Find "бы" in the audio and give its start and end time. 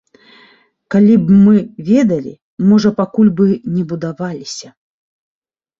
3.39-3.45